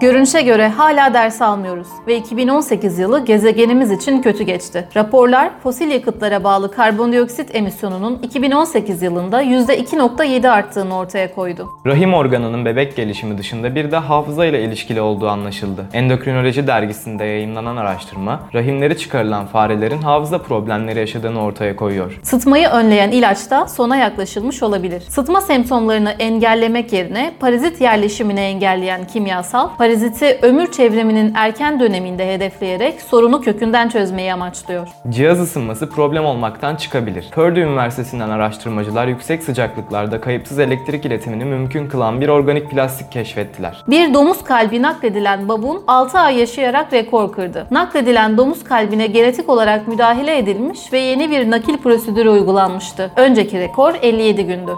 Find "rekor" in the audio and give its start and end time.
46.92-47.32, 53.60-53.94